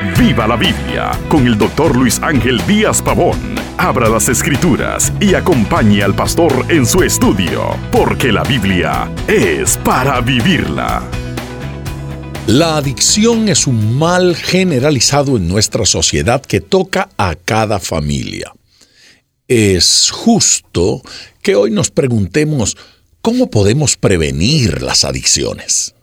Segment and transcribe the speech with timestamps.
[0.00, 3.36] Viva la Biblia con el doctor Luis Ángel Díaz Pavón.
[3.78, 10.20] Abra las escrituras y acompañe al pastor en su estudio, porque la Biblia es para
[10.20, 11.02] vivirla.
[12.46, 18.52] La adicción es un mal generalizado en nuestra sociedad que toca a cada familia.
[19.48, 21.02] Es justo
[21.42, 22.76] que hoy nos preguntemos
[23.20, 25.96] cómo podemos prevenir las adicciones.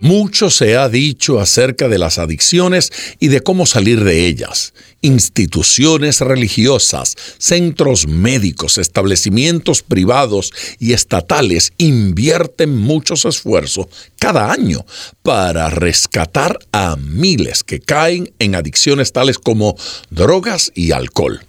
[0.00, 4.72] Mucho se ha dicho acerca de las adicciones y de cómo salir de ellas.
[5.02, 14.86] Instituciones religiosas, centros médicos, establecimientos privados y estatales invierten muchos esfuerzos cada año
[15.22, 19.76] para rescatar a miles que caen en adicciones tales como
[20.10, 21.40] drogas y alcohol.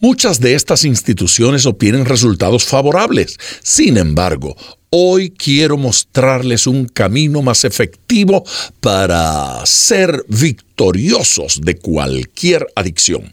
[0.00, 3.36] Muchas de estas instituciones obtienen resultados favorables.
[3.62, 4.56] Sin embargo,
[4.92, 8.44] Hoy quiero mostrarles un camino más efectivo
[8.80, 13.32] para ser victoriosos de cualquier adicción.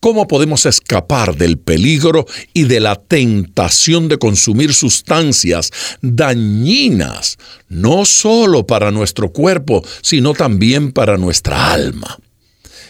[0.00, 7.36] ¿Cómo podemos escapar del peligro y de la tentación de consumir sustancias dañinas,
[7.68, 12.18] no solo para nuestro cuerpo, sino también para nuestra alma?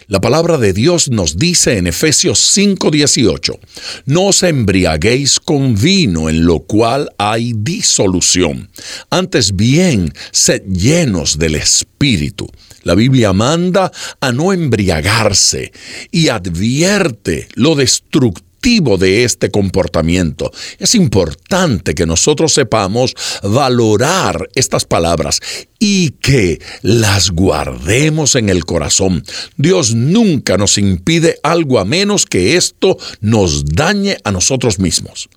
[0.08, 3.58] La palabra de Dios nos dice en Efesios 5:18,
[4.04, 8.70] no os embriaguéis con vino en lo cual hay disolución,
[9.10, 12.48] antes bien, sed llenos del Espíritu.
[12.84, 13.90] La Biblia manda
[14.20, 15.72] a no embriagarse
[16.12, 20.50] y advierte lo destructivo de este comportamiento.
[20.80, 23.14] Es importante que nosotros sepamos
[23.44, 25.40] valorar estas palabras
[25.78, 29.22] y que las guardemos en el corazón.
[29.56, 35.28] Dios nunca nos impide algo a menos que esto nos dañe a nosotros mismos.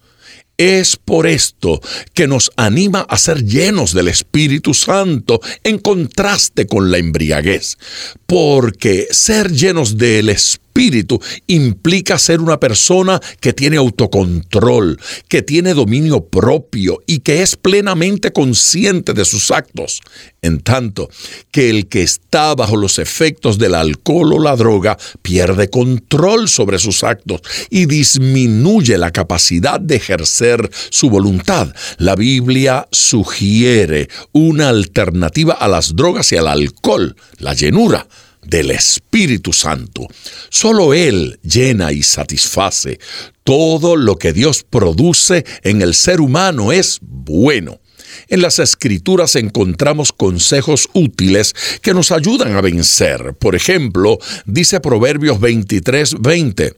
[0.58, 1.82] Es por esto
[2.16, 7.78] que nos anima a ser llenos del Espíritu Santo en contraste con la embriaguez,
[8.26, 14.98] porque ser llenos del Espíritu espíritu implica ser una persona que tiene autocontrol,
[15.28, 20.00] que tiene dominio propio y que es plenamente consciente de sus actos.
[20.42, 21.10] En tanto
[21.52, 26.80] que el que está bajo los efectos del alcohol o la droga pierde control sobre
[26.80, 31.74] sus actos y disminuye la capacidad de ejercer su voluntad.
[31.98, 38.08] La Biblia sugiere una alternativa a las drogas y al alcohol, la llenura
[38.44, 40.08] del Espíritu Santo.
[40.50, 43.00] Solo Él llena y satisface.
[43.44, 47.80] Todo lo que Dios produce en el ser humano es bueno.
[48.28, 53.36] En las escrituras encontramos consejos útiles que nos ayudan a vencer.
[53.36, 56.74] Por ejemplo, dice Proverbios 23, 20,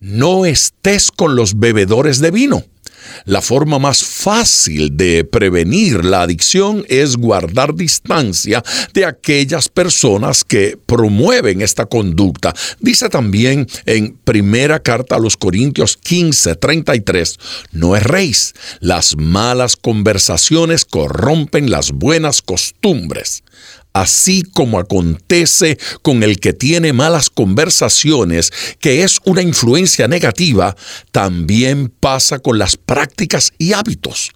[0.00, 2.64] no estés con los bebedores de vino
[3.24, 8.62] la forma más fácil de prevenir la adicción es guardar distancia
[8.94, 12.54] de aquellas personas que promueven esta conducta.
[12.80, 17.38] Dice también en primera carta a los Corintios 15, 33,
[17.72, 23.42] no erréis, las malas conversaciones corrompen las buenas costumbres
[23.92, 30.76] así como acontece con el que tiene malas conversaciones, que es una influencia negativa,
[31.10, 34.32] también pasa con las prácticas y hábitos.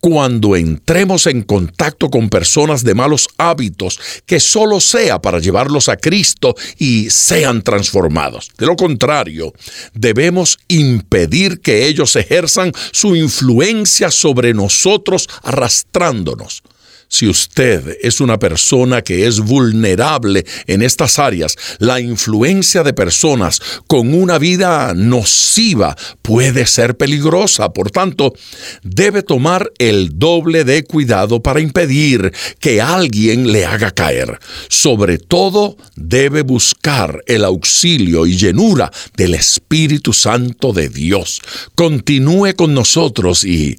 [0.00, 5.96] Cuando entremos en contacto con personas de malos hábitos, que solo sea para llevarlos a
[5.96, 8.50] Cristo y sean transformados.
[8.58, 9.52] De lo contrario,
[9.94, 16.62] debemos impedir que ellos ejerzan su influencia sobre nosotros arrastrándonos.
[17.08, 23.60] Si usted es una persona que es vulnerable en estas áreas, la influencia de personas
[23.86, 27.72] con una vida nociva puede ser peligrosa.
[27.72, 28.34] Por tanto,
[28.82, 34.38] debe tomar el doble de cuidado para impedir que alguien le haga caer.
[34.68, 41.40] Sobre todo, debe buscar el auxilio y llenura del Espíritu Santo de Dios.
[41.74, 43.78] Continúe con nosotros y